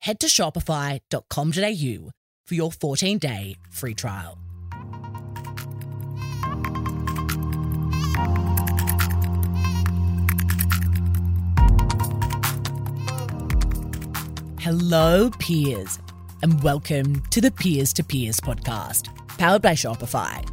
head 0.00 0.20
to 0.20 0.26
shopify.com.au 0.26 2.10
for 2.46 2.54
your 2.54 2.72
14 2.72 3.18
day 3.18 3.56
free 3.70 3.94
trial. 3.94 4.38
Hello, 14.60 15.30
peers, 15.38 15.98
and 16.42 16.62
welcome 16.62 17.22
to 17.30 17.40
the 17.40 17.50
Peers 17.50 17.92
to 17.94 18.04
Peers 18.04 18.38
podcast, 18.38 19.08
powered 19.38 19.62
by 19.62 19.72
Shopify. 19.72 20.46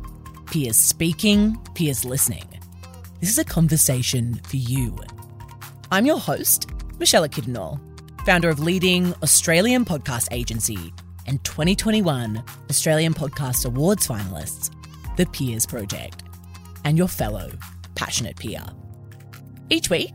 Peers 0.46 0.78
speaking, 0.78 1.58
peers 1.74 2.06
listening. 2.06 2.48
This 3.20 3.30
is 3.30 3.38
a 3.38 3.44
conversation 3.44 4.36
for 4.46 4.56
you. 4.56 4.98
I'm 5.92 6.06
your 6.06 6.20
host, 6.20 6.70
Michelle 6.98 7.28
Kidnall, 7.28 7.80
founder 8.26 8.50
of 8.50 8.60
leading 8.60 9.14
Australian 9.22 9.86
podcast 9.86 10.28
agency 10.32 10.92
and 11.28 11.44
2021 11.44 12.44
Australian 12.72 13.14
Podcast 13.14 13.68
Awards 13.68 14.08
finalists, 14.08 14.72
The 15.16 15.28
Peers 15.28 15.68
Project, 15.68 16.24
and 16.84 16.98
your 16.98 17.08
fellow 17.08 17.52
passionate 17.94 18.36
peer. 18.36 18.64
Each 19.70 19.92
week, 19.92 20.14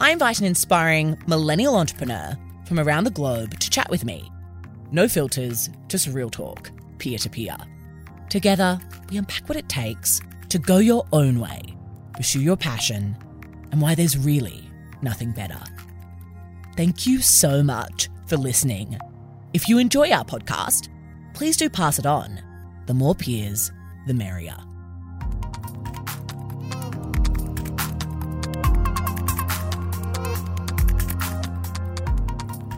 I 0.00 0.10
invite 0.10 0.38
an 0.38 0.44
inspiring 0.44 1.16
millennial 1.26 1.76
entrepreneur 1.76 2.36
from 2.66 2.78
around 2.78 3.04
the 3.04 3.10
globe 3.10 3.58
to 3.58 3.70
chat 3.70 3.88
with 3.88 4.04
me. 4.04 4.30
No 4.92 5.08
filters, 5.08 5.70
just 5.88 6.08
real 6.08 6.28
talk, 6.28 6.70
peer 6.98 7.16
to 7.18 7.30
peer. 7.30 7.56
Together, 8.28 8.78
we 9.10 9.16
unpack 9.16 9.48
what 9.48 9.56
it 9.56 9.68
takes 9.70 10.20
to 10.50 10.58
go 10.58 10.76
your 10.76 11.06
own 11.12 11.40
way, 11.40 11.62
pursue 12.12 12.42
your 12.42 12.56
passion, 12.58 13.16
and 13.72 13.80
why 13.80 13.94
there's 13.94 14.18
really 14.18 14.68
nothing 15.00 15.32
better. 15.32 15.60
Thank 16.76 17.06
you 17.06 17.22
so 17.22 17.62
much 17.62 18.10
for 18.26 18.36
listening. 18.36 18.98
If 19.54 19.66
you 19.66 19.78
enjoy 19.78 20.10
our 20.10 20.26
podcast, 20.26 20.90
please 21.32 21.56
do 21.56 21.70
pass 21.70 21.98
it 21.98 22.04
on. 22.04 22.38
The 22.84 22.92
more 22.92 23.14
peers, 23.14 23.72
the 24.06 24.12
merrier. 24.12 24.58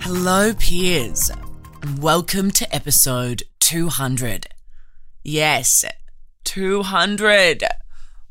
Hello, 0.00 0.54
peers, 0.54 1.32
welcome 1.98 2.52
to 2.52 2.72
episode 2.72 3.42
200. 3.58 4.46
Yes, 5.24 5.84
200. 6.44 7.64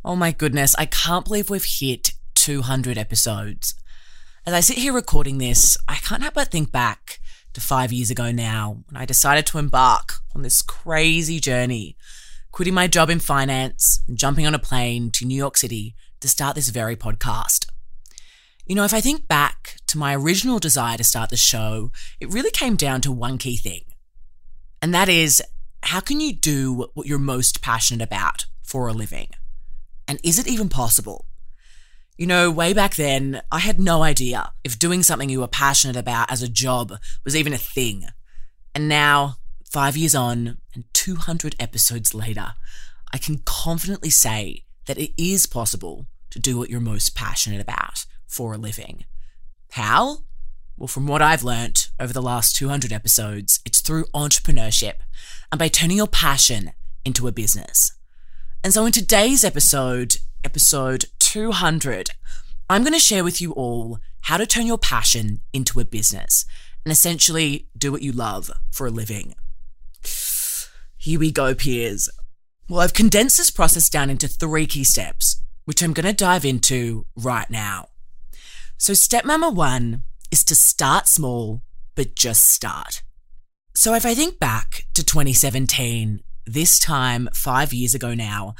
Oh 0.06 0.16
my 0.16 0.32
goodness, 0.32 0.76
I 0.78 0.86
can't 0.86 1.26
believe 1.26 1.50
we've 1.50 1.66
hit 1.66 2.14
200 2.36 2.98
episodes. 2.98 3.76
As 4.48 4.54
I 4.54 4.62
sit 4.62 4.78
here 4.78 4.94
recording 4.94 5.40
this, 5.40 5.76
I 5.90 5.96
can't 5.96 6.22
help 6.22 6.36
but 6.36 6.48
think 6.48 6.72
back 6.72 7.20
to 7.52 7.60
five 7.60 7.92
years 7.92 8.10
ago 8.10 8.32
now 8.32 8.82
when 8.88 8.96
I 8.96 9.04
decided 9.04 9.46
to 9.48 9.58
embark 9.58 10.20
on 10.34 10.42
this 10.42 10.62
crazy 10.62 11.42
journey, 11.42 11.98
quitting 12.54 12.74
my 12.74 12.88
job 12.88 13.10
in 13.10 13.20
finance 13.20 14.02
and 14.08 14.18
jumping 14.18 14.48
on 14.48 14.56
a 14.56 14.60
plane 14.60 15.12
to 15.12 15.26
New 15.26 15.36
York 15.36 15.58
City 15.58 15.96
to 16.22 16.30
start 16.30 16.56
this 16.56 16.70
very 16.70 16.96
podcast. 16.96 17.68
You 18.66 18.76
know, 18.76 18.86
if 18.86 18.94
I 18.94 19.02
think 19.02 19.28
back 19.28 19.82
to 19.88 19.98
my 19.98 20.16
original 20.16 20.60
desire 20.60 20.96
to 20.96 21.04
start 21.04 21.30
the 21.30 21.36
show, 21.36 21.92
it 22.22 22.32
really 22.32 22.52
came 22.52 22.78
down 22.78 23.02
to 23.02 23.12
one 23.12 23.38
key 23.38 23.58
thing. 23.58 23.82
And 24.82 24.94
that 24.94 25.10
is 25.10 25.44
how 25.84 26.00
can 26.00 26.22
you 26.22 26.32
do 26.32 26.88
what 26.94 27.06
you're 27.06 27.20
most 27.20 27.62
passionate 27.62 28.02
about 28.02 28.46
for 28.64 28.88
a 28.88 28.94
living? 28.94 29.28
And 30.08 30.22
is 30.24 30.40
it 30.40 30.48
even 30.48 30.70
possible? 30.70 31.27
You 32.18 32.26
know, 32.26 32.50
way 32.50 32.74
back 32.74 32.96
then, 32.96 33.44
I 33.52 33.60
had 33.60 33.80
no 33.80 34.02
idea 34.02 34.52
if 34.64 34.80
doing 34.80 35.04
something 35.04 35.30
you 35.30 35.42
were 35.42 35.48
passionate 35.48 35.96
about 35.96 36.32
as 36.32 36.42
a 36.42 36.50
job 36.50 36.94
was 37.24 37.36
even 37.36 37.54
a 37.54 37.60
thing. 37.60 38.06
And 38.74 38.90
now, 38.90 39.36
five 39.70 39.96
years 39.96 40.16
on 40.16 40.58
and 40.74 40.86
200 40.94 41.56
episodes 41.60 42.16
later, 42.16 42.54
I 43.14 43.20
can 43.20 43.44
confidently 43.46 44.10
say 44.10 44.66
that 44.88 44.98
it 44.98 45.12
is 45.16 45.46
possible 45.46 46.08
to 46.32 46.40
do 46.40 46.58
what 46.58 46.72
you're 46.72 46.80
most 46.80 47.16
passionate 47.16 47.62
about 47.62 48.06
for 48.26 48.54
a 48.54 48.58
living. 48.58 49.06
How? 49.74 50.24
Well, 50.76 50.88
from 50.88 51.06
what 51.06 51.22
I've 51.22 51.44
learnt 51.44 51.92
over 52.00 52.14
the 52.14 52.22
last 52.22 52.56
200 52.56 52.92
episodes, 52.92 53.60
it's 53.64 53.82
through 53.82 54.06
entrepreneurship 54.16 54.96
and 55.52 55.60
by 55.60 55.68
turning 55.68 55.98
your 55.98 56.08
passion 56.08 56.72
into 57.06 57.28
a 57.28 57.32
business. 57.32 57.94
And 58.64 58.74
so 58.74 58.88
in 58.88 58.92
today's 58.92 59.44
episode, 59.44 60.18
episode 60.48 61.04
200, 61.20 62.12
I'm 62.70 62.82
going 62.82 62.94
to 62.94 63.00
share 63.00 63.26
with 63.26 63.42
you 63.42 63.52
all 63.52 64.00
how 64.22 64.38
to 64.38 64.46
turn 64.46 64.66
your 64.66 64.78
passion 64.78 65.42
into 65.52 65.82
a 65.82 65.84
business 65.84 66.46
and 66.86 66.92
essentially 66.94 67.68
do 67.78 67.92
what 67.92 68.02
you 68.02 68.14
love 68.14 68.50
for 68.72 68.88
a 68.88 68.90
living. 68.90 69.36
Here 70.96 71.20
we 71.20 71.34
go, 71.34 71.54
peers. 71.54 72.10
Well, 72.70 72.80
I've 72.80 72.94
condensed 72.94 73.36
this 73.36 73.52
process 73.52 73.90
down 73.90 74.10
into 74.10 74.30
three 74.30 74.66
key 74.66 74.86
steps, 74.86 75.44
which 75.66 75.82
I'm 75.82 75.92
going 75.92 76.06
to 76.06 76.14
dive 76.14 76.46
into 76.46 77.06
right 77.18 77.50
now. 77.50 77.90
So, 78.78 78.94
step 78.94 79.26
number 79.26 79.50
one 79.50 80.04
is 80.32 80.46
to 80.46 80.56
start 80.56 81.10
small, 81.10 81.62
but 81.94 82.16
just 82.16 82.50
start. 82.50 83.04
So, 83.76 83.96
if 83.96 84.06
I 84.06 84.16
think 84.16 84.40
back 84.40 84.86
to 84.94 85.04
2017, 85.04 86.22
this 86.46 86.80
time 86.80 87.28
five 87.34 87.74
years 87.74 87.94
ago 87.94 88.14
now, 88.14 88.56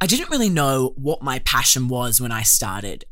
I 0.00 0.06
didn't 0.06 0.30
really 0.30 0.48
know 0.48 0.94
what 0.96 1.22
my 1.22 1.40
passion 1.40 1.88
was 1.88 2.20
when 2.20 2.32
I 2.32 2.42
started. 2.42 3.04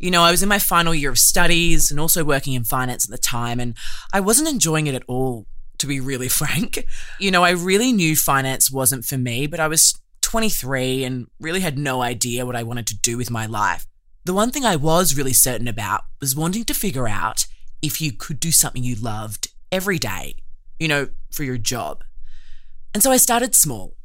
You 0.00 0.10
know, 0.10 0.22
I 0.22 0.32
was 0.32 0.42
in 0.42 0.48
my 0.48 0.58
final 0.58 0.94
year 0.94 1.10
of 1.10 1.18
studies 1.18 1.90
and 1.90 2.00
also 2.00 2.24
working 2.24 2.54
in 2.54 2.64
finance 2.64 3.04
at 3.04 3.10
the 3.10 3.18
time, 3.18 3.60
and 3.60 3.76
I 4.12 4.20
wasn't 4.20 4.48
enjoying 4.48 4.88
it 4.88 4.94
at 4.94 5.04
all, 5.06 5.46
to 5.78 5.86
be 5.86 6.00
really 6.00 6.28
frank. 6.40 6.86
You 7.20 7.30
know, 7.30 7.44
I 7.44 7.50
really 7.50 7.92
knew 7.92 8.16
finance 8.16 8.70
wasn't 8.70 9.04
for 9.04 9.16
me, 9.16 9.46
but 9.46 9.60
I 9.60 9.68
was 9.68 9.94
23 10.22 11.04
and 11.04 11.28
really 11.38 11.60
had 11.60 11.78
no 11.78 12.02
idea 12.02 12.44
what 12.44 12.56
I 12.56 12.62
wanted 12.64 12.86
to 12.88 12.98
do 12.98 13.16
with 13.16 13.30
my 13.30 13.46
life. 13.46 13.86
The 14.24 14.34
one 14.34 14.50
thing 14.50 14.64
I 14.64 14.76
was 14.76 15.16
really 15.16 15.34
certain 15.34 15.68
about 15.68 16.02
was 16.20 16.34
wanting 16.34 16.64
to 16.64 16.74
figure 16.74 17.06
out 17.06 17.46
if 17.82 18.00
you 18.00 18.10
could 18.10 18.40
do 18.40 18.50
something 18.50 18.82
you 18.82 18.96
loved 18.96 19.52
every 19.70 19.98
day, 19.98 20.36
you 20.80 20.88
know, 20.88 21.08
for 21.30 21.44
your 21.44 21.58
job. 21.58 22.02
And 22.92 23.02
so 23.02 23.12
I 23.12 23.18
started 23.18 23.54
small. 23.54 23.96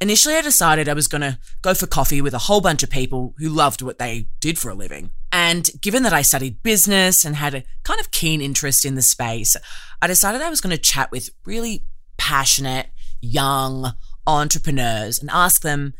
Initially, 0.00 0.34
I 0.34 0.42
decided 0.42 0.88
I 0.88 0.94
was 0.94 1.08
going 1.08 1.22
to 1.22 1.38
go 1.62 1.72
for 1.72 1.86
coffee 1.86 2.20
with 2.20 2.34
a 2.34 2.38
whole 2.38 2.60
bunch 2.60 2.82
of 2.82 2.90
people 2.90 3.34
who 3.38 3.48
loved 3.48 3.80
what 3.80 3.98
they 3.98 4.28
did 4.40 4.58
for 4.58 4.70
a 4.70 4.74
living. 4.74 5.10
And 5.32 5.70
given 5.80 6.02
that 6.02 6.12
I 6.12 6.20
studied 6.20 6.62
business 6.62 7.24
and 7.24 7.34
had 7.34 7.54
a 7.54 7.64
kind 7.82 7.98
of 7.98 8.10
keen 8.10 8.42
interest 8.42 8.84
in 8.84 8.94
the 8.94 9.02
space, 9.02 9.56
I 10.02 10.06
decided 10.06 10.42
I 10.42 10.50
was 10.50 10.60
going 10.60 10.76
to 10.76 10.82
chat 10.82 11.10
with 11.10 11.30
really 11.46 11.86
passionate, 12.18 12.88
young 13.22 13.92
entrepreneurs 14.26 15.18
and 15.18 15.30
ask 15.32 15.62
them 15.62 15.94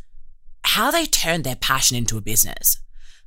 how 0.62 0.90
they 0.90 1.06
turned 1.06 1.44
their 1.44 1.56
passion 1.56 1.96
into 1.96 2.18
a 2.18 2.22
business 2.22 2.80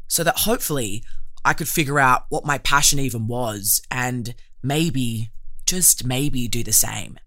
so 0.08 0.24
that 0.24 0.40
hopefully 0.40 1.04
I 1.44 1.54
could 1.54 1.70
figure 1.70 2.00
out 2.00 2.26
what 2.30 2.46
my 2.46 2.60
passion 2.60 3.00
even 3.00 3.28
was 3.28 3.82
and 3.90 4.36
maybe, 4.62 5.32
just 5.66 6.06
maybe, 6.06 6.48
do 6.48 6.64
the 6.64 6.74
same. 6.74 7.18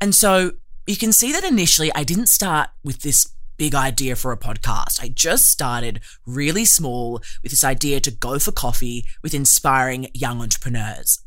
And 0.00 0.14
so 0.14 0.52
you 0.86 0.96
can 0.96 1.12
see 1.12 1.32
that 1.32 1.44
initially 1.44 1.92
I 1.94 2.04
didn't 2.04 2.28
start 2.28 2.70
with 2.84 3.02
this 3.02 3.28
big 3.56 3.74
idea 3.74 4.16
for 4.16 4.32
a 4.32 4.36
podcast. 4.36 5.02
I 5.02 5.08
just 5.08 5.46
started 5.46 6.00
really 6.26 6.64
small 6.64 7.22
with 7.42 7.52
this 7.52 7.64
idea 7.64 8.00
to 8.00 8.10
go 8.10 8.38
for 8.38 8.52
coffee 8.52 9.04
with 9.22 9.34
inspiring 9.34 10.08
young 10.14 10.40
entrepreneurs. 10.40 11.22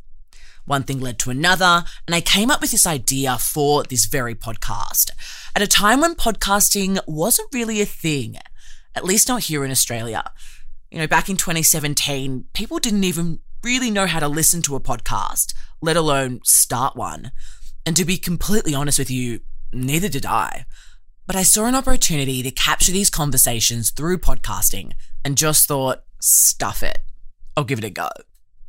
One 0.65 0.83
thing 0.83 0.99
led 0.99 1.19
to 1.19 1.29
another, 1.29 1.83
and 2.07 2.15
I 2.15 2.21
came 2.21 2.49
up 2.49 2.59
with 2.59 2.71
this 2.71 2.87
idea 2.87 3.37
for 3.37 3.83
this 3.83 4.05
very 4.05 4.33
podcast 4.33 5.11
at 5.55 5.61
a 5.61 5.67
time 5.67 6.01
when 6.01 6.15
podcasting 6.15 6.99
wasn't 7.07 7.53
really 7.53 7.81
a 7.81 7.85
thing, 7.85 8.37
at 8.95 9.05
least 9.05 9.27
not 9.27 9.43
here 9.43 9.63
in 9.63 9.71
Australia 9.71 10.31
you 10.95 11.01
know, 11.01 11.07
back 11.07 11.29
in 11.29 11.35
2017, 11.35 12.45
people 12.53 12.79
didn't 12.79 13.03
even 13.03 13.39
really 13.63 13.91
know 13.91 14.05
how 14.05 14.21
to 14.21 14.29
listen 14.29 14.61
to 14.61 14.77
a 14.77 14.79
podcast, 14.79 15.53
let 15.81 15.97
alone 15.97 16.39
start 16.45 16.95
one. 16.95 17.33
And 17.85 17.95
to 17.97 18.05
be 18.05 18.17
completely 18.17 18.73
honest 18.73 18.97
with 18.97 19.11
you, 19.11 19.41
neither 19.71 20.09
did 20.09 20.25
I. 20.25 20.65
But 21.27 21.35
I 21.35 21.43
saw 21.43 21.65
an 21.65 21.75
opportunity 21.75 22.43
to 22.43 22.51
capture 22.51 22.91
these 22.91 23.09
conversations 23.09 23.91
through 23.91 24.19
podcasting 24.19 24.93
and 25.23 25.37
just 25.37 25.67
thought, 25.67 26.03
stuff 26.19 26.83
it. 26.83 26.99
I'll 27.57 27.63
give 27.63 27.79
it 27.79 27.85
a 27.85 27.89
go. 27.89 28.09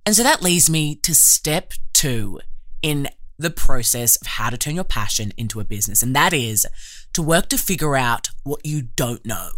And 0.05 0.15
so 0.15 0.23
that 0.23 0.43
leads 0.43 0.71
me 0.71 0.95
to 0.97 1.15
step 1.15 1.73
two 1.93 2.41
in 2.83 3.09
the 3.39 3.51
process 3.51 4.17
of 4.17 4.27
how 4.27 4.51
to 4.51 4.57
turn 4.57 4.75
your 4.75 4.85
passion 4.85 5.33
into 5.37 5.61
a 5.61 5.65
business, 5.65 6.03
and 6.03 6.15
that 6.17 6.33
is 6.33 6.67
to 7.13 7.23
work 7.23 7.49
to 7.49 7.59
figure 7.59 7.97
out 7.97 8.31
what 8.45 8.65
you 8.65 8.83
don't 8.97 9.25
know. 9.27 9.51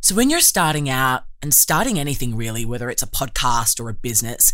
So, 0.00 0.14
when 0.14 0.28
you're 0.28 0.40
starting 0.40 0.90
out 0.90 1.24
and 1.40 1.54
starting 1.54 1.98
anything 1.98 2.36
really, 2.36 2.64
whether 2.64 2.90
it's 2.90 3.02
a 3.02 3.06
podcast 3.06 3.80
or 3.80 3.88
a 3.88 3.94
business, 3.94 4.52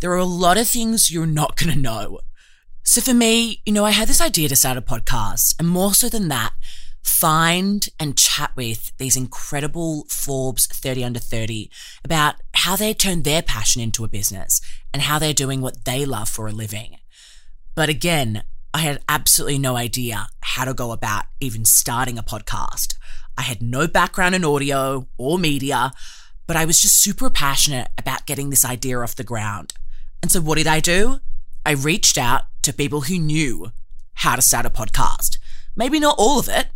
there 0.00 0.12
are 0.12 0.16
a 0.16 0.24
lot 0.24 0.58
of 0.58 0.68
things 0.68 1.10
you're 1.10 1.26
not 1.26 1.56
going 1.56 1.72
to 1.72 1.78
know. 1.78 2.20
So, 2.84 3.00
for 3.00 3.14
me, 3.14 3.62
you 3.64 3.72
know, 3.72 3.84
I 3.84 3.92
had 3.92 4.08
this 4.08 4.20
idea 4.20 4.48
to 4.48 4.56
start 4.56 4.76
a 4.76 4.82
podcast, 4.82 5.54
and 5.58 5.68
more 5.68 5.94
so 5.94 6.08
than 6.08 6.26
that, 6.28 6.52
find 7.04 7.88
and 8.00 8.18
chat 8.18 8.50
with 8.56 8.90
these 8.98 9.16
incredible 9.16 10.04
Forbes 10.08 10.66
30 10.66 11.04
under 11.04 11.20
30 11.20 11.70
about 12.04 12.36
how 12.54 12.74
they 12.74 12.92
turned 12.92 13.22
their 13.22 13.42
passion 13.42 13.80
into 13.80 14.04
a 14.04 14.08
business 14.08 14.60
and 14.92 15.02
how 15.02 15.20
they're 15.20 15.32
doing 15.32 15.60
what 15.60 15.84
they 15.84 16.04
love 16.04 16.28
for 16.28 16.48
a 16.48 16.52
living. 16.52 16.96
But 17.76 17.88
again, 17.88 18.42
I 18.74 18.78
had 18.78 19.00
absolutely 19.08 19.58
no 19.58 19.76
idea 19.76 20.26
how 20.40 20.64
to 20.64 20.74
go 20.74 20.90
about 20.90 21.26
even 21.40 21.64
starting 21.64 22.18
a 22.18 22.22
podcast. 22.22 22.94
I 23.38 23.42
had 23.42 23.62
no 23.62 23.86
background 23.86 24.34
in 24.34 24.44
audio 24.44 25.08
or 25.18 25.38
media, 25.38 25.92
but 26.48 26.56
I 26.56 26.64
was 26.64 26.80
just 26.80 27.00
super 27.00 27.30
passionate 27.30 27.88
about 27.96 28.26
getting 28.26 28.50
this 28.50 28.64
idea 28.64 28.98
off 28.98 29.14
the 29.14 29.24
ground. 29.24 29.74
And 30.20 30.32
so 30.32 30.40
what 30.40 30.58
did 30.58 30.66
I 30.66 30.80
do? 30.80 31.20
I 31.64 31.72
reached 31.72 32.18
out 32.18 32.42
to 32.62 32.72
people 32.72 33.02
who 33.02 33.18
knew 33.18 33.72
how 34.14 34.36
to 34.36 34.42
start 34.42 34.66
a 34.66 34.70
podcast. 34.70 35.38
Maybe 35.76 35.98
not 35.98 36.16
all 36.18 36.38
of 36.38 36.48
it, 36.48 36.68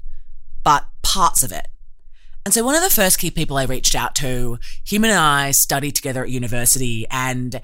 but 0.65 0.87
parts 1.03 1.43
of 1.43 1.53
it. 1.53 1.69
And 2.45 2.55
so 2.55 2.65
one 2.65 2.77
of 2.77 2.83
the 2.83 2.91
first 2.91 3.19
key 3.19 3.31
people 3.31 3.57
I 3.57 3.65
reached 3.65 3.95
out 3.95 4.15
to, 4.17 4.59
him 4.85 5.05
and 5.05 5.13
I 5.13 5.51
studied 5.51 5.97
together 5.97 6.23
at 6.23 6.31
university 6.31 7.07
and 7.11 7.61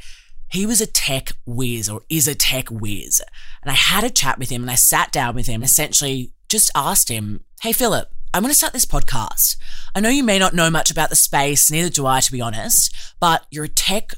he 0.48 0.66
was 0.66 0.80
a 0.80 0.86
tech 0.86 1.32
whiz 1.46 1.88
or 1.88 2.02
is 2.08 2.28
a 2.28 2.34
tech 2.34 2.69
whiz. 2.69 3.22
And 3.62 3.70
I 3.70 3.74
had 3.74 4.04
a 4.04 4.10
chat 4.10 4.38
with 4.38 4.50
him 4.50 4.62
and 4.62 4.70
I 4.70 4.74
sat 4.74 5.12
down 5.12 5.34
with 5.34 5.46
him 5.46 5.62
and 5.62 5.64
essentially 5.64 6.32
just 6.48 6.70
asked 6.74 7.08
him, 7.08 7.44
Hey, 7.62 7.72
Philip, 7.72 8.08
I'm 8.34 8.42
going 8.42 8.50
to 8.50 8.56
start 8.56 8.72
this 8.72 8.84
podcast. 8.84 9.56
I 9.94 10.00
know 10.00 10.08
you 10.08 10.24
may 10.24 10.38
not 10.38 10.54
know 10.54 10.69
much 10.69 10.90
about 10.90 11.10
the 11.10 11.16
space, 11.16 11.70
neither 11.70 11.88
do 11.88 12.06
I, 12.06 12.20
to 12.20 12.32
be 12.32 12.40
honest, 12.40 12.94
but 13.20 13.46
you're 13.50 13.64
a 13.64 13.69
tech 13.69 14.14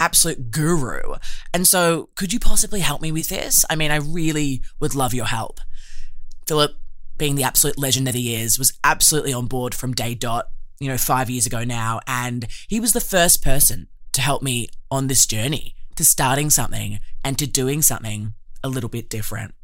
absolute 0.00 0.50
guru. 0.50 1.14
And 1.52 1.66
so 1.66 2.10
could 2.14 2.32
you 2.32 2.40
possibly 2.40 2.80
help 2.80 3.02
me 3.02 3.12
with 3.12 3.28
this? 3.28 3.64
I 3.68 3.76
mean, 3.76 3.90
I 3.90 3.96
really 3.96 4.62
would 4.80 4.94
love 4.94 5.14
your 5.14 5.26
help. 5.26 5.60
Philip, 6.46 6.76
being 7.16 7.34
the 7.34 7.42
absolute 7.42 7.78
legend 7.78 8.06
that 8.06 8.14
he 8.14 8.34
is, 8.34 8.58
was 8.58 8.78
absolutely 8.84 9.32
on 9.32 9.46
board 9.46 9.74
from 9.74 9.92
day 9.92 10.14
dot, 10.14 10.48
you 10.78 10.88
know, 10.88 10.98
five 10.98 11.28
years 11.28 11.46
ago 11.46 11.64
now. 11.64 12.00
And 12.06 12.46
he 12.68 12.80
was 12.80 12.92
the 12.92 13.00
first 13.00 13.42
person 13.42 13.88
to 14.12 14.20
help 14.20 14.42
me 14.42 14.68
on 14.90 15.08
this 15.08 15.26
journey 15.26 15.74
to 15.96 16.04
starting 16.04 16.48
something 16.48 17.00
and 17.24 17.38
to 17.38 17.46
doing 17.46 17.82
something 17.82 18.34
a 18.62 18.68
little 18.68 18.88
bit 18.88 19.10
different. 19.10 19.54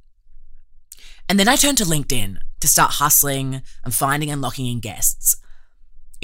And 1.28 1.38
then 1.38 1.48
I 1.48 1.56
turned 1.56 1.78
to 1.78 1.84
LinkedIn 1.84 2.38
to 2.60 2.68
start 2.68 2.92
hustling 2.94 3.62
and 3.84 3.94
finding 3.94 4.30
and 4.30 4.42
locking 4.42 4.66
in 4.66 4.80
guests. 4.80 5.36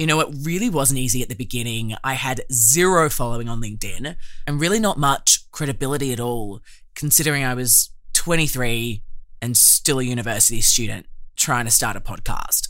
You 0.01 0.07
know, 0.07 0.19
it 0.19 0.33
really 0.41 0.67
wasn't 0.67 0.99
easy 0.99 1.21
at 1.21 1.29
the 1.29 1.35
beginning. 1.35 1.93
I 2.03 2.15
had 2.15 2.41
zero 2.51 3.07
following 3.07 3.47
on 3.47 3.61
LinkedIn 3.61 4.15
and 4.47 4.59
really 4.59 4.79
not 4.79 4.97
much 4.97 5.41
credibility 5.51 6.11
at 6.11 6.19
all, 6.19 6.63
considering 6.95 7.43
I 7.43 7.53
was 7.53 7.91
23 8.13 9.03
and 9.43 9.55
still 9.55 9.99
a 9.99 10.03
university 10.03 10.59
student 10.59 11.05
trying 11.35 11.65
to 11.65 11.71
start 11.71 11.95
a 11.95 12.01
podcast. 12.01 12.69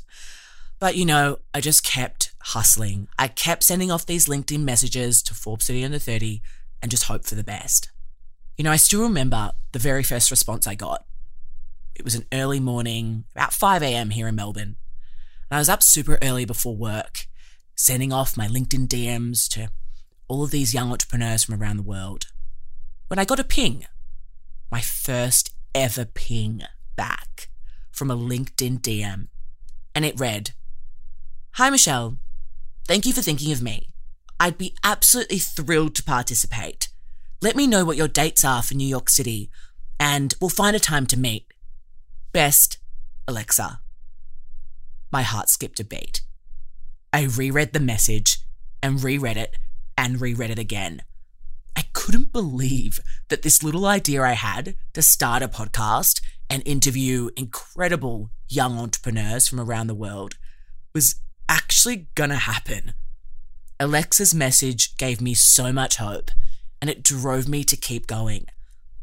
But 0.78 0.98
you 0.98 1.06
know, 1.06 1.40
I 1.54 1.62
just 1.62 1.86
kept 1.86 2.34
hustling. 2.40 3.08
I 3.18 3.30
kept 3.30 3.64
sending 3.64 3.92
off 3.92 4.06
these 4.06 4.28
LinkedIn 4.28 4.64
messages 4.66 5.24
to 5.24 5.34
Forbes 5.34 5.68
30 5.68 5.86
under 5.86 6.00
30 6.00 6.42
and 6.82 6.92
just 6.92 7.06
hope 7.06 7.24
for 7.24 7.36
the 7.36 7.46
best. 7.46 7.92
You 8.58 8.66
know, 8.66 8.74
I 8.74 8.76
still 8.76 9.04
remember 9.04 9.52
the 9.72 9.80
very 9.80 10.04
first 10.04 10.32
response 10.32 10.68
I 10.68 10.76
got. 10.76 11.06
It 11.96 12.04
was 12.04 12.16
an 12.16 12.26
early 12.34 12.60
morning, 12.60 13.24
about 13.34 13.54
5 13.54 13.84
a.m. 13.84 14.10
here 14.10 14.28
in 14.28 14.36
Melbourne. 14.36 14.76
And 15.52 15.58
I 15.58 15.60
was 15.60 15.70
up 15.70 15.84
super 15.84 16.18
early 16.24 16.46
before 16.46 16.78
work, 16.78 17.28
sending 17.76 18.14
off 18.14 18.38
my 18.38 18.48
LinkedIn 18.48 18.88
DMs 18.88 19.50
to 19.50 19.70
all 20.30 20.44
of 20.44 20.52
these 20.52 20.74
young 20.74 20.92
entrepreneurs 20.92 21.44
from 21.44 21.62
around 21.62 21.76
the 21.76 21.84
world. 21.84 22.28
When 23.10 23.20
I 23.20 23.26
got 23.26 23.42
a 23.42 23.44
ping, 23.44 23.86
my 24.72 24.80
first 24.80 25.54
ever 25.76 26.06
ping 26.06 26.62
back 26.96 27.50
from 27.92 28.10
a 28.10 28.16
LinkedIn 28.16 28.80
DM. 28.80 29.28
And 29.94 30.06
it 30.06 30.18
read, 30.18 30.52
Hi, 31.56 31.70
Michelle. 31.70 32.18
Thank 32.88 33.06
you 33.06 33.12
for 33.12 33.22
thinking 33.22 33.52
of 33.52 33.62
me. 33.62 33.90
I'd 34.40 34.58
be 34.58 34.74
absolutely 34.86 35.40
thrilled 35.40 35.96
to 35.96 36.04
participate. 36.04 36.88
Let 37.42 37.58
me 37.58 37.68
know 37.68 37.84
what 37.84 37.98
your 37.98 38.08
dates 38.08 38.46
are 38.46 38.64
for 38.64 38.76
New 38.76 38.88
York 38.88 39.10
City, 39.10 39.52
and 40.00 40.34
we'll 40.40 40.50
find 40.50 40.78
a 40.78 40.80
time 40.80 41.08
to 41.08 41.20
meet. 41.20 41.46
Best, 42.32 42.78
Alexa. 43.28 43.82
My 45.12 45.24
heart 45.24 45.50
skipped 45.50 45.80
a 45.80 45.84
beat. 45.84 46.22
I 47.12 47.24
reread 47.24 47.74
the 47.74 47.80
message 47.82 48.40
and 48.82 49.04
reread 49.04 49.36
it 49.38 49.58
and 49.98 50.22
reread 50.22 50.50
it 50.50 50.60
again. 50.60 51.02
I 51.76 51.84
couldn't 51.94 52.32
believe 52.32 53.02
that 53.28 53.42
this 53.42 53.64
little 53.64 53.86
idea 53.86 54.24
I 54.24 54.34
had 54.34 54.76
to 54.94 55.02
start 55.02 55.44
a 55.44 55.48
podcast 55.48 56.22
and 56.50 56.64
interview 56.66 57.30
incredible 57.36 58.30
young 58.48 58.78
entrepreneurs 58.78 59.48
from 59.48 59.60
around 59.60 59.88
the 59.88 59.96
world 59.96 60.38
was 60.94 61.16
actually 61.50 62.08
gonna 62.16 62.36
happen. 62.36 62.94
Alexa's 63.80 64.34
message 64.34 64.96
gave 64.98 65.20
me 65.20 65.34
so 65.34 65.74
much 65.74 65.98
hope 65.98 66.32
and 66.82 66.90
it 66.90 67.04
drove 67.04 67.48
me 67.48 67.64
to 67.66 67.76
keep 67.76 68.08
going. 68.08 68.46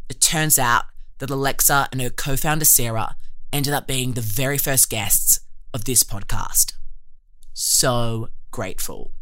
It 0.08 0.20
turns 0.20 0.58
out 0.58 0.84
that 1.18 1.30
Alexa 1.30 1.88
and 1.92 2.00
her 2.00 2.10
co 2.10 2.36
founder 2.36 2.64
Sarah 2.64 3.16
ended 3.52 3.74
up 3.74 3.86
being 3.86 4.12
the 4.12 4.20
very 4.20 4.58
first 4.58 4.88
guests 4.88 5.40
of 5.78 5.84
this 5.84 6.02
podcast. 6.02 6.72
So 7.54 8.30
grateful. 8.50 9.12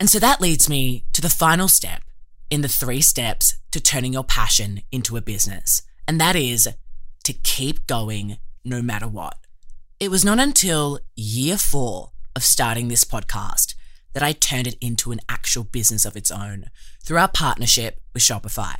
And 0.00 0.08
so 0.08 0.18
that 0.18 0.40
leads 0.40 0.66
me 0.66 1.04
to 1.12 1.20
the 1.20 1.28
final 1.28 1.68
step 1.68 2.00
in 2.48 2.62
the 2.62 2.68
three 2.68 3.02
steps 3.02 3.56
to 3.72 3.80
turning 3.80 4.14
your 4.14 4.24
passion 4.24 4.80
into 4.90 5.18
a 5.18 5.20
business, 5.20 5.82
and 6.06 6.18
that 6.18 6.36
is 6.36 6.68
to 7.24 7.32
keep 7.34 7.86
going 7.86 8.38
no 8.64 8.80
matter 8.80 9.06
what. 9.06 9.36
It 10.00 10.10
was 10.10 10.24
not 10.24 10.38
until 10.38 11.00
year 11.14 11.58
four 11.58 12.12
of 12.34 12.42
starting 12.42 12.88
this 12.88 13.04
podcast 13.04 13.74
that 14.14 14.22
I 14.22 14.32
turned 14.32 14.66
it 14.66 14.78
into 14.80 15.12
an 15.12 15.20
actual 15.28 15.64
business 15.64 16.06
of 16.06 16.16
its 16.16 16.30
own 16.30 16.70
through 17.02 17.18
our 17.18 17.28
partnership 17.28 18.00
with 18.14 18.22
Shopify. 18.22 18.76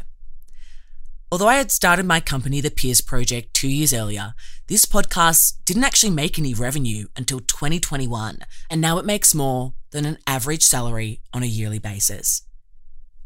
Although 1.31 1.49
I 1.49 1.57
had 1.57 1.71
started 1.71 2.07
my 2.07 2.21
company, 2.21 2.63
The 2.63 2.71
Peers 2.71 3.03
Project, 3.03 3.53
two 3.53 3.69
years 3.69 3.93
earlier, 3.93 4.33
this 4.67 4.87
podcast 4.87 5.59
didn't 5.67 5.85
actually 5.85 6.09
make 6.09 6.39
any 6.39 6.55
revenue 6.55 7.07
until 7.17 7.41
2021, 7.41 8.39
and 8.71 8.81
now 8.81 8.97
it 8.97 9.05
makes 9.05 9.35
more 9.35 9.75
than 9.91 10.07
an 10.07 10.17
average 10.27 10.63
salary 10.63 11.21
on 11.35 11.43
a 11.43 11.47
yearly 11.47 11.79
basis. 11.79 12.43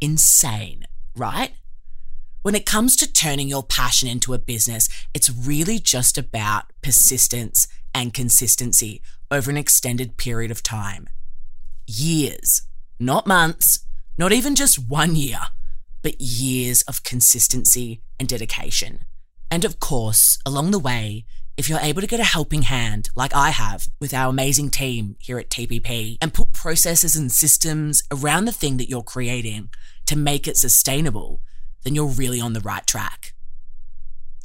Insane, 0.00 0.84
right? 1.14 1.52
When 2.42 2.56
it 2.56 2.66
comes 2.66 2.96
to 2.96 3.12
turning 3.12 3.46
your 3.46 3.62
passion 3.62 4.08
into 4.08 4.34
a 4.34 4.38
business, 4.38 4.88
it's 5.14 5.30
really 5.30 5.78
just 5.78 6.18
about 6.18 6.72
persistence 6.82 7.68
and 7.94 8.12
consistency 8.12 9.00
over 9.30 9.48
an 9.48 9.56
extended 9.56 10.16
period 10.16 10.50
of 10.50 10.64
time. 10.64 11.08
Years, 11.86 12.62
not 12.98 13.28
months, 13.28 13.86
not 14.18 14.32
even 14.32 14.56
just 14.56 14.88
one 14.90 15.14
year, 15.14 15.38
but 16.02 16.20
years 16.20 16.82
of 16.82 17.02
consistency 17.02 18.02
and 18.18 18.28
dedication. 18.28 19.04
And 19.50 19.64
of 19.64 19.80
course, 19.80 20.38
along 20.44 20.70
the 20.70 20.78
way, 20.78 21.24
if 21.56 21.68
you're 21.68 21.78
able 21.80 22.00
to 22.00 22.06
get 22.06 22.20
a 22.20 22.24
helping 22.24 22.62
hand, 22.62 23.10
like 23.14 23.34
I 23.34 23.50
have 23.50 23.88
with 24.00 24.14
our 24.14 24.30
amazing 24.30 24.70
team 24.70 25.16
here 25.18 25.38
at 25.38 25.50
TPP, 25.50 26.16
and 26.20 26.32
put 26.32 26.52
processes 26.52 27.14
and 27.14 27.30
systems 27.30 28.02
around 28.10 28.46
the 28.46 28.52
thing 28.52 28.78
that 28.78 28.88
you're 28.88 29.02
creating 29.02 29.68
to 30.06 30.16
make 30.16 30.48
it 30.48 30.56
sustainable, 30.56 31.42
then 31.84 31.94
you're 31.94 32.06
really 32.06 32.40
on 32.40 32.54
the 32.54 32.60
right 32.60 32.86
track. 32.86 33.34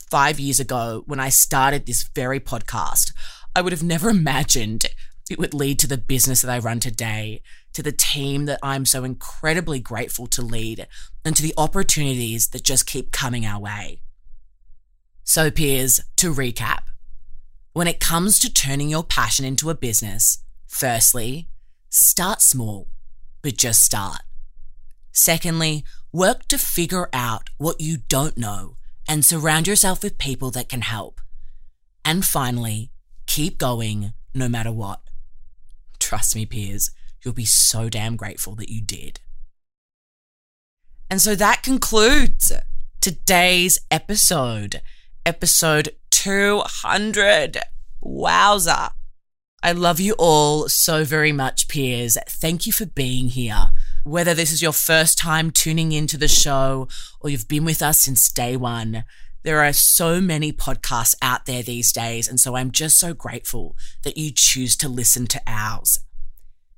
Five 0.09 0.39
years 0.39 0.59
ago, 0.59 1.03
when 1.05 1.19
I 1.19 1.29
started 1.29 1.85
this 1.85 2.03
very 2.13 2.39
podcast, 2.39 3.13
I 3.55 3.61
would 3.61 3.73
have 3.73 3.83
never 3.83 4.09
imagined 4.19 4.85
it 5.29 5.39
would 5.39 5.53
lead 5.53 5.79
to 5.79 5.87
the 5.87 5.97
business 5.97 6.41
that 6.41 6.51
I 6.51 6.59
run 6.59 6.79
today, 6.79 7.41
to 7.73 7.83
the 7.83 7.91
team 7.91 8.45
that 8.45 8.59
I'm 8.63 8.85
so 8.85 9.03
incredibly 9.03 9.79
grateful 9.79 10.27
to 10.27 10.41
lead, 10.41 10.87
and 11.25 11.35
to 11.35 11.43
the 11.43 11.53
opportunities 11.57 12.49
that 12.49 12.63
just 12.63 12.85
keep 12.85 13.11
coming 13.11 13.45
our 13.45 13.59
way. 13.59 14.01
So, 15.23 15.51
peers, 15.51 15.99
to 16.17 16.33
recap, 16.33 16.83
when 17.73 17.87
it 17.87 17.99
comes 17.99 18.39
to 18.39 18.53
turning 18.53 18.89
your 18.89 19.03
passion 19.03 19.45
into 19.45 19.69
a 19.69 19.75
business, 19.75 20.39
firstly, 20.65 21.49
start 21.89 22.41
small, 22.41 22.87
but 23.41 23.57
just 23.57 23.83
start. 23.83 24.21
Secondly, 25.11 25.83
work 26.13 26.47
to 26.47 26.57
figure 26.57 27.09
out 27.11 27.49
what 27.57 27.81
you 27.81 27.97
don't 28.07 28.37
know 28.37 28.77
and 29.07 29.25
surround 29.25 29.67
yourself 29.67 30.03
with 30.03 30.17
people 30.17 30.51
that 30.51 30.69
can 30.69 30.81
help. 30.81 31.19
And 32.05 32.23
finally, 32.23 32.91
Keep 33.27 33.59
going 33.59 34.13
no 34.33 34.49
matter 34.49 34.71
what. 34.71 35.01
Trust 36.07 36.37
me, 36.37 36.45
peers, 36.45 36.91
you'll 37.21 37.33
be 37.33 37.43
so 37.43 37.89
damn 37.89 38.15
grateful 38.15 38.55
that 38.55 38.69
you 38.69 38.81
did. 38.81 39.19
And 41.09 41.19
so 41.19 41.35
that 41.35 41.63
concludes 41.63 42.53
today's 43.01 43.77
episode, 43.91 44.81
episode 45.25 45.89
200. 46.11 47.57
Wowza. 48.01 48.91
I 49.61 49.73
love 49.73 49.99
you 49.99 50.15
all 50.17 50.69
so 50.69 51.03
very 51.03 51.33
much, 51.33 51.67
peers. 51.67 52.17
Thank 52.29 52.65
you 52.65 52.71
for 52.71 52.85
being 52.85 53.27
here. 53.27 53.71
Whether 54.05 54.33
this 54.33 54.53
is 54.53 54.61
your 54.61 54.71
first 54.71 55.17
time 55.17 55.51
tuning 55.51 55.91
into 55.91 56.15
the 56.15 56.29
show 56.29 56.87
or 57.19 57.29
you've 57.29 57.49
been 57.49 57.65
with 57.65 57.81
us 57.81 57.99
since 57.99 58.31
day 58.31 58.55
one, 58.55 59.03
there 59.47 59.63
are 59.63 59.71
so 59.71 60.19
many 60.19 60.51
podcasts 60.51 61.15
out 61.21 61.45
there 61.45 61.63
these 61.63 61.93
days. 61.93 62.27
And 62.27 62.37
so 62.37 62.57
I'm 62.57 62.69
just 62.69 62.99
so 62.99 63.13
grateful 63.13 63.77
that 64.03 64.17
you 64.17 64.29
choose 64.35 64.75
to 64.75 64.89
listen 64.89 65.25
to 65.27 65.41
ours. 65.47 65.99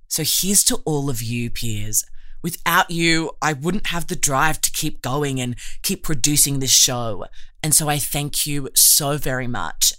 So 0.08 0.22
here's 0.24 0.64
to 0.66 0.76
all 0.86 1.10
of 1.10 1.20
you, 1.20 1.50
peers. 1.50 2.06
Without 2.44 2.92
you, 2.92 3.32
I 3.42 3.54
wouldn't 3.54 3.88
have 3.88 4.06
the 4.06 4.16
drive 4.16 4.62
to 4.62 4.72
keep 4.72 5.02
going 5.02 5.42
and 5.42 5.56
keep 5.82 6.04
producing 6.04 6.60
this 6.60 6.70
show. 6.70 7.26
And 7.64 7.74
so 7.74 7.90
I 7.90 7.98
thank 7.98 8.46
you 8.46 8.70
so 8.76 9.18
very 9.18 9.48
much. 9.48 9.92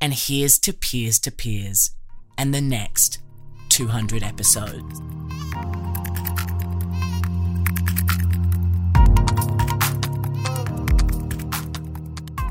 And 0.00 0.12
here's 0.12 0.58
to 0.60 0.72
Peers 0.72 1.20
to 1.20 1.30
Peers 1.30 1.92
and 2.36 2.52
the 2.52 2.60
next 2.60 3.20
200 3.68 4.24
episodes. 4.24 5.00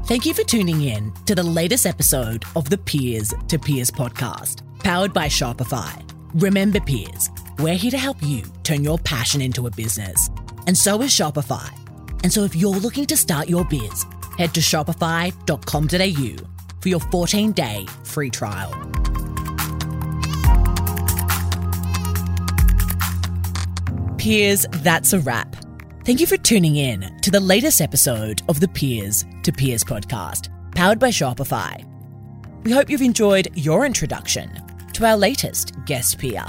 Thank 0.06 0.28
you 0.28 0.36
for 0.36 0.44
tuning 0.44 0.82
in 0.84 1.12
to 1.26 1.34
the 1.34 1.42
latest 1.42 1.88
episode 1.88 2.46
of 2.56 2.70
the 2.70 2.78
Peers 2.78 3.34
to 3.48 3.58
Peers 3.58 3.90
podcast, 3.90 4.62
powered 4.84 5.12
by 5.14 5.26
Shopify. 5.26 6.00
Remember, 6.36 6.80
peers, 6.80 7.32
we're 7.58 7.74
here 7.74 7.90
to 7.90 7.98
help 7.98 8.22
you 8.22 8.44
turn 8.62 8.84
your 8.84 9.00
passion 9.00 9.42
into 9.42 9.66
a 9.66 9.72
business. 9.72 10.30
And 10.68 10.78
so 10.78 11.02
is 11.02 11.10
Shopify. 11.10 11.72
And 12.22 12.32
so 12.32 12.44
if 12.44 12.56
you're 12.56 12.70
looking 12.70 13.08
to 13.08 13.18
start 13.18 13.50
your 13.50 13.66
biz, 13.66 14.06
head 14.38 14.54
to 14.54 14.60
shopify.com.au 14.60 16.46
for 16.82 16.90
your 16.90 17.00
14 17.00 17.52
day 17.54 17.88
free 18.04 18.30
trial. 18.30 18.74
Peers, 24.20 24.68
that's 24.70 25.14
a 25.14 25.20
wrap. 25.22 25.56
Thank 26.06 26.20
you 26.20 26.28
for 26.28 26.38
tuning 26.38 26.76
in 26.76 27.20
to 27.22 27.32
the 27.32 27.40
latest 27.40 27.82
episode 27.82 28.44
of 28.48 28.60
the 28.60 28.68
Peers 28.68 29.26
to 29.46 29.52
Peers 29.52 29.84
podcast, 29.84 30.50
powered 30.74 30.98
by 30.98 31.10
Shopify. 31.10 31.86
We 32.64 32.72
hope 32.72 32.90
you've 32.90 33.04
enjoyed 33.04 33.48
your 33.54 33.86
introduction 33.86 34.50
to 34.94 35.06
our 35.06 35.16
latest 35.16 35.74
guest 35.86 36.18
peer 36.18 36.44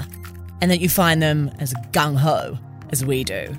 and 0.61 0.71
that 0.71 0.79
you 0.79 0.89
find 0.89 1.21
them 1.21 1.51
as 1.59 1.75
gung 1.91 2.17
ho 2.17 2.57
as 2.89 3.05
we 3.05 3.23
do. 3.23 3.55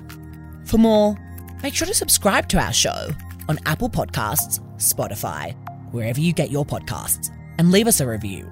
For 0.65 0.77
more, 0.77 1.15
make 1.63 1.73
sure 1.73 1.87
to 1.87 1.93
subscribe 1.93 2.49
to 2.49 2.59
our 2.59 2.73
show 2.73 3.11
on 3.47 3.59
Apple 3.65 3.89
Podcasts, 3.89 4.59
Spotify, 4.75 5.55
wherever 5.93 6.19
you 6.19 6.33
get 6.33 6.51
your 6.51 6.65
podcasts, 6.65 7.29
and 7.57 7.71
leave 7.71 7.87
us 7.87 8.01
a 8.01 8.07
review. 8.07 8.45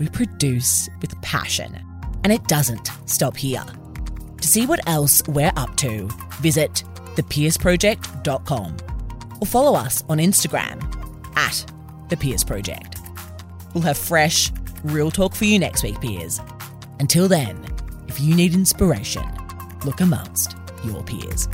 We 0.00 0.08
produce 0.08 0.88
with 1.00 1.20
passion, 1.22 1.80
and 2.24 2.32
it 2.32 2.42
doesn't 2.48 2.90
stop 3.06 3.36
here. 3.36 3.64
To 4.40 4.48
see 4.48 4.66
what 4.66 4.80
else 4.88 5.22
we're 5.28 5.52
up 5.54 5.76
to, 5.76 6.08
visit 6.40 6.82
thepeersproject.com 7.14 8.87
or 9.40 9.46
follow 9.46 9.78
us 9.78 10.04
on 10.08 10.18
Instagram 10.18 10.82
at 11.36 11.64
the 12.08 12.16
Peers 12.16 12.44
Project. 12.44 12.98
We'll 13.74 13.82
have 13.84 13.98
fresh, 13.98 14.50
real 14.84 15.10
talk 15.10 15.34
for 15.34 15.44
you 15.44 15.58
next 15.58 15.82
week, 15.82 16.00
peers. 16.00 16.40
Until 17.00 17.28
then, 17.28 17.64
if 18.08 18.20
you 18.20 18.34
need 18.34 18.54
inspiration, 18.54 19.24
look 19.84 20.00
amongst 20.00 20.56
your 20.84 21.02
peers. 21.02 21.48